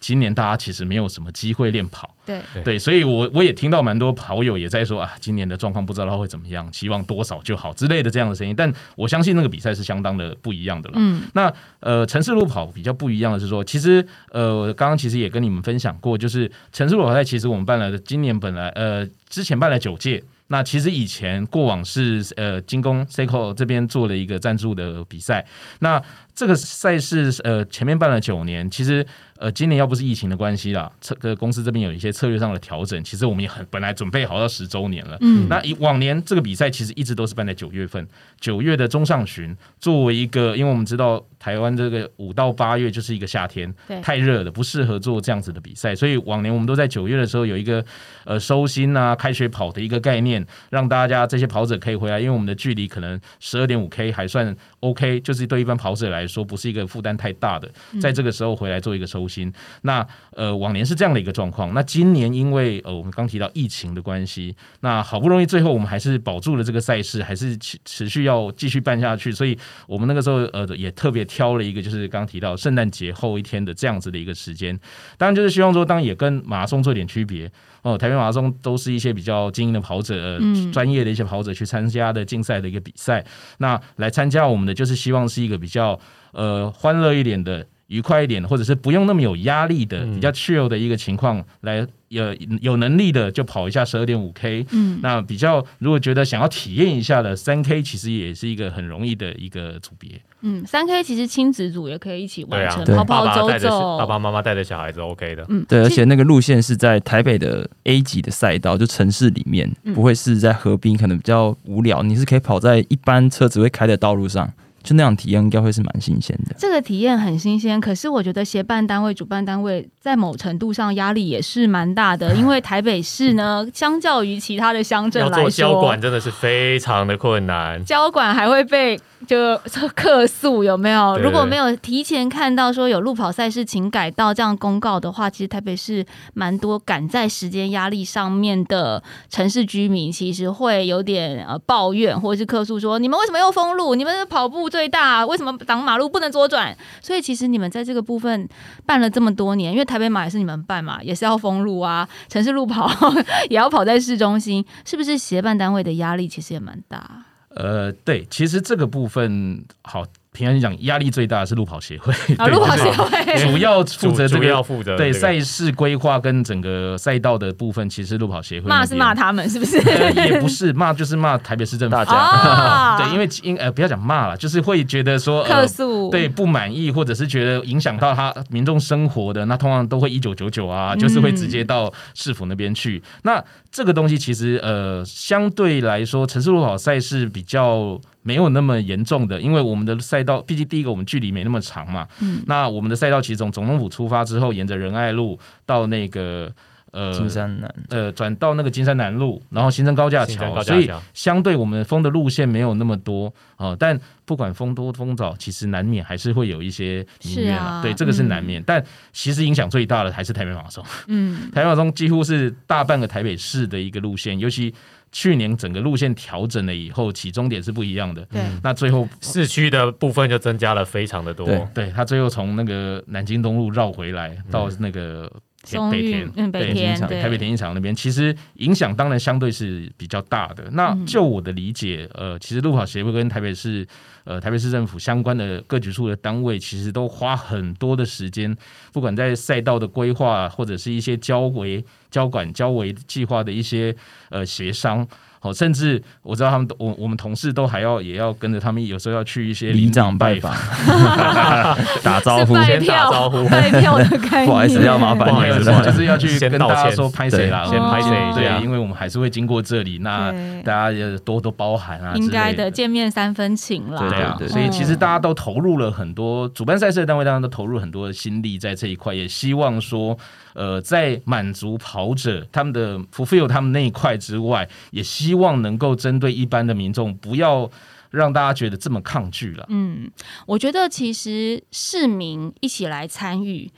[0.00, 8.54] 今年大家其实没有什么机会练跑，对，对，所以我我也听到蛮多跑友也在说啊，今年的状况不知道会怎么样，希望多少就好之类的这样的声音。
[8.56, 10.94] 但我相信那个比赛是相当的不一样的了。
[10.98, 20.22] 嗯那呃，城市路跑比较不一样的是说，其实呃，刚刚其实也跟你们分享过，就是城市路跑赛，其实我们办了，今年本来呃之前办了九届。
[20.52, 25.46] 那其实以前过往是呃精工 Seiko 这边做了一个赞助的比赛，
[25.78, 26.02] 那
[26.40, 35.46] 这个赛事呃前面办了九年，其实呃今年要不是疫情的关系啦，这个公司这边有一些策略上的调整，其实我们也很本来准备好要十周年了，嗯。
[35.50, 38.08] 那以往年这个比赛其实一直都是办在九月份，
[38.40, 47.84] 九月的中上旬，作为一个，因为我们知道台湾这个五到八月就是一个夏天对，太热了，不适合做这样子的比赛，所以往年我们都在九月的时候有一个
[48.24, 59.52] 呃收心啊、开学跑的一个概念，让大家这些跑者可以回来，因为我们的距离可能十二点五 K 还算 OK，就是对一般跑者来说不是一个负担太大的，在这个时候回来做一个收心。
[59.82, 74.78] 那呃往年是这样的一个状况，那今年因为呃我们刚提到疫情的关系，那好不容易最后我们还是保住了这个赛事，还是持持续要继续办下去，所以我们那个时候呃也特别挑了一个就是刚提到圣诞节后一天的这样子的一个时间，
[75.18, 77.50] 当然就是希望说，当然也跟马拉松做点区别。
[77.82, 77.98] 哦。
[77.98, 83.24] 台北马拉松都是一些比较精英的跑者、呃嗯专业的一些跑者去参加的竞赛的一个比赛，
[83.58, 85.98] 那来参加我们的就是希望是一个比较
[86.32, 87.66] 呃欢乐一点的。
[87.90, 100.20] 愉快一点，或者是不用那么有压力的、嗯比较 chill 的一个情况，来有有能力的就跑一下十二点五 K，嗯，那比较如果觉得想要体验一下的三 K，其实也是一个很容易的一个组别。
[100.42, 105.44] 嗯，三 K 其实亲子组也可以一起完成，对啊，跑跑走爸爸带着走，爸爸妈妈带着小孩子 OK 的。
[105.48, 112.04] 嗯，对，而且那个路线是在台北的 A 级的赛道，就城市里面，嗯不会是在河滨，可能比较无聊。
[112.04, 114.48] 你是可以跑在一般车子会开的道路上，
[114.82, 116.54] 就那样体验应该会是蛮新鲜的。
[116.58, 127.84] 这个体验很新鲜，可是我觉得协办单位、主办单位在某程度上压力也是蛮大的， 因为台北市呢，相较于其他的乡镇来要做交管，真的是非常的困难。
[127.84, 129.56] 交管还会被就
[129.94, 131.18] 客诉有没有？
[131.18, 136.04] 如果没有提前看到说有路跑赛事请改道这样公告的话，其实台北市
[136.34, 143.94] 蛮多赶在时间压力上面的城市居民，其实会有点呃抱怨或者是客诉说，你们为什么又封路？
[143.94, 146.76] 你们的跑步最大，为什么挡马路不能左转？
[147.00, 148.48] 所以其实你们在这个部分
[148.86, 152.90] 办了这么多年，因为台北马也是你们办嘛，也是要封路啊，城市路跑
[153.50, 157.24] 也要跑在市中心，是不是协办单位的压力其实也蛮大？
[157.54, 163.38] 呃，对，其实这个部分好，平安讲压力最大的是路跑协会，啊，对路跑就是协会。
[163.52, 169.78] 主要负主主责这个要负责对这个赛事规划跟整个赛道的部分，其实路跑协会骂是骂他，他们是不是？
[169.80, 183.02] 呃也不是骂，就是骂台北市政府大家啊 对，因为因呃不要讲骂了，就是会觉得说客呃诉对不满意，或者是觉得影响到他民众生活的，那通常都会一九九九啊，就是会直接到市府那边去。
[183.24, 192.42] 那这个东西其实呃相对来说，城市路跑赛事比较没有那么严重的，因为我们的赛道毕竟第一个我们距离没那么长嘛，嗯。
[192.46, 196.52] 那我们的赛道其实从总统府出发之后，沿着仁爱路到那个。
[196.92, 197.72] 呃，金山南。
[197.90, 207.80] 呃，转到那个金山南路，然后形成高架桥，所以相对我们封的路线没有那么多哦、但不管风多风早，其实难免还是会有一些民怨是啊。
[207.80, 208.60] 对，这个是难免。
[208.66, 214.74] 但其实影响最大的还是台北马拉松，嗯， 台北马拉松几乎是大半个台北市的一个路线，尤其
[215.12, 218.24] 去年整个路线调整了以后，起终点是不一样的。
[218.26, 221.46] 对，那最后，市区的部分就增加了非常的多。
[221.46, 225.30] 对对他最后从那个南京东路绕回来到那个
[225.64, 230.64] 松北田，北田对台北田径场那边，其实影响当然相对是比较大的。
[230.72, 233.86] 那嗯就我的理解，呃，其实路跑协会跟台北市
[234.24, 238.56] 呃台北市政府相关的各局处的单位，其实都花很多的时间，
[238.92, 243.94] 不管在赛道的规划，或者是一些交维、交管、交维计划的一些
[244.28, 245.06] 呃协商。
[245.42, 250.52] 好，甚至我知道他们都，我我们同事都还要也要跟着他们，有时候要去一些里长拜访。
[250.52, 252.54] 访， 打招呼。
[252.62, 253.48] 先打招呼。
[253.48, 254.46] 拜票的概念。
[254.46, 256.96] 不好意思要麻烦不好意思就是要去先跟大家道歉。
[256.96, 260.30] 说拍谁啦，先拍谁一对，因为我们还是会经过这里，那
[260.62, 262.70] 大家也多多包涵啊，应该的。
[262.70, 263.98] 见面三分情啦。
[263.98, 270.16] 对对啊，所以其实嗯大家都投入了很多，主办赛事的单位当然都投入很多的心力在这一块，也希望说，
[270.54, 277.70] 呃，在满足跑者他们的 fulfill 他们那一块之外，也希望能够针对一般的民众，不要
[278.10, 279.66] 让大家觉得这么抗拒了。
[279.68, 280.10] 嗯，
[280.46, 283.70] 我觉得其实市民一起来参与。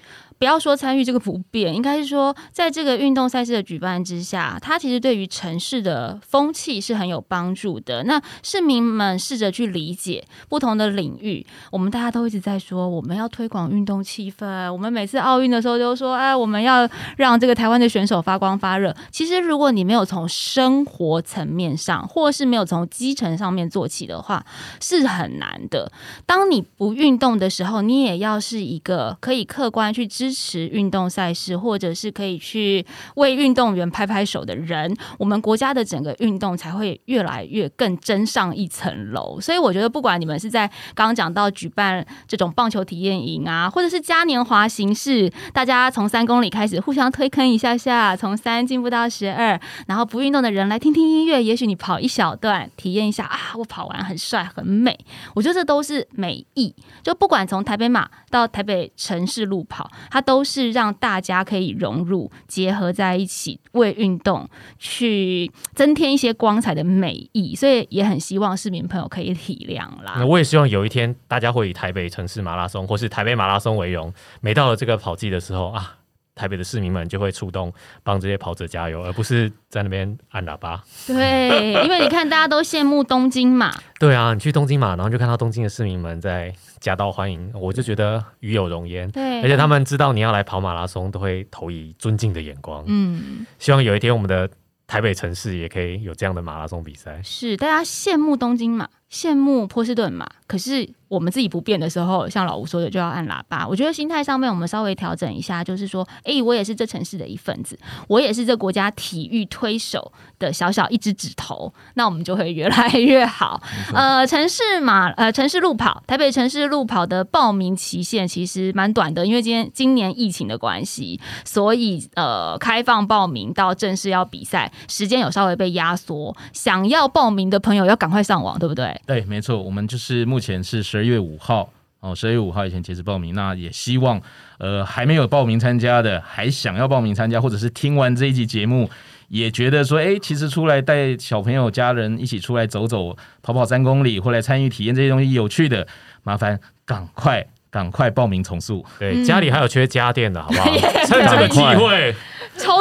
[0.42, 8.02] 不要说参与这个不便，应该是说，在这个运动赛事的举办之下，它其实对于城市的风气是很有帮助的。
[8.02, 14.72] 那市民们试着去理解不同的领域，我们大家都一直在说，我们要推广运动气氛。
[14.72, 18.92] 我们每次奥运的时候都说，哎，我们要让这个台湾的选手发光发热。
[19.12, 24.44] 其实，如果你没有从生活层面上，或是没有从基层上面做起的话，
[24.80, 25.92] 是很难的。
[26.26, 32.84] 当你不运动的时候，你也要是一个可以客观去支持运动赛事，或者是可以去
[33.16, 39.40] 为运动员拍拍手的人，我们国家的整个运动才会越来越更增上一层楼。
[39.40, 54.98] 所以我觉得，不管你们是在刚刚讲到举办这种棒球体验营啊，或者是嘉年华形式，大家从三公里开始互相推坑一下下，从三进步到十二，然后不运动的人来听听音乐，也许你跑一小段，体验一下啊，我跑完很帅很美。
[55.34, 56.74] 我觉得这都是美意。
[57.02, 64.48] 就不管从台北马到台北城市路跑，它都是让大家可以融入、结合在一起，为运动
[64.78, 67.54] 去增添一些光彩的美意。
[67.54, 70.26] 所以也很希望市民朋友可以体谅啦那。
[70.26, 75.96] 我也希望有一天大家会以台北城市马拉松或是台北马拉松为荣，每到了这个跑季的时候啊。
[76.34, 77.72] 台北的市民们就会出动
[78.02, 80.82] 帮这些跑者加油，而不是在那边按喇叭。
[81.06, 89.10] 对，因为你看大家都羡慕东京嘛，对啊，你去东京嘛，然后就看到东京的市民们在夹道欢迎，我就觉得与有荣焉。
[89.10, 92.82] 对，而且他们知道你要来跑马拉松，都会投以尊敬的眼光。
[92.86, 93.46] 嗯。
[93.58, 94.48] 希望有一天我们的
[94.86, 97.20] 台北城市也可以有这样的马拉松比赛。
[97.22, 103.68] 是大家羡慕东京嘛，羡慕波士顿嘛，可是我们自己不变的时候，像老吴说的，就要按喇叭。
[103.68, 113.62] 我觉得心态上面我们稍微调整一下，就是说，诶，我也是这城市的一份子，我也是这国家体育推手的小小一只指头，那我们就会越来越好。
[113.92, 126.34] 呃，城市马呃城市路跑，台北城市路跑的报名期限其实蛮短的，因为今天今年疫情的关系，所以呃开放报名到正式要比赛时间有稍微被压缩。
[126.54, 128.98] 想要报名的朋友要赶快上网，对不对？
[129.06, 131.68] 对，没错，我们就是目前是十二月五号
[132.00, 133.34] 哦，十二月五号以前截止报名。
[133.34, 134.20] 那也希望
[134.58, 138.88] 呃还没有报名参加的，还想要报名参加，或者是听完这一集节目
[139.28, 145.86] 也觉得说，哎，其实出来带小朋友、家人一起出来走走、跑跑三公里，或来参与体验这些东西有趣的，
[146.22, 148.84] 麻烦赶快赶快报名重塑。
[148.98, 150.76] 对，家里还有缺家电的，好不好？
[151.06, 152.14] 趁这个机会。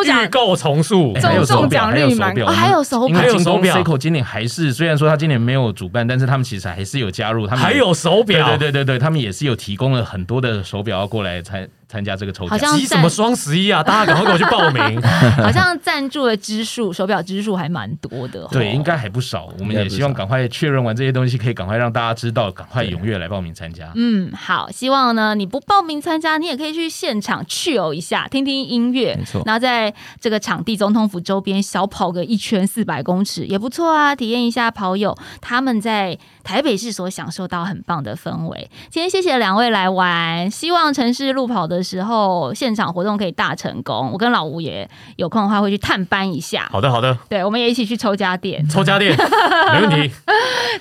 [0.02, 3.10] 抽奖预购重塑，还有手表，还有手表，还有手表。
[3.10, 11.68] 因为京东 C 口今年还是，虽然说他今年没有主办，但是他们其实还是有加入，他们还有手表，对对对对，他们也是有提供了很多的手表要过来参。
[11.92, 13.84] 参加这个抽奖，急什么双十一啊！
[13.84, 15.02] 大家赶快给我去报名。
[15.36, 18.48] 好像赞助的支数，手表支数还蛮多的。
[18.50, 19.50] 对，应该还不少。
[19.60, 23.92] 我们也希望赶快确认完这些东西，可以赶快让大家知道，赶快踊跃来报名参加。
[23.96, 29.44] 嗯，好，希望呢，你不报名参加，你也可以去现场去游一下，听听音乐，没错。
[29.46, 38.72] 然后在这个场地总统府周边小跑个一圈四百公尺也不错啊，体验一下跑友他们在台北市所享受到很棒的氛围。
[38.90, 41.81] 今天谢谢两位来玩，希望城市路跑的。
[41.84, 46.68] 时候现场活动可以大成功，我跟老吴也有空的话会去探班一下。
[46.72, 49.16] 好的，好的，对，我们也一起去抽家电，抽家电
[49.74, 50.12] 没问题。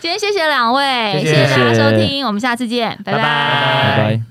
[0.00, 3.24] 今天谢谢两位，谢谢大家收听，我们下次见，拜拜，拜
[3.96, 4.29] 拜。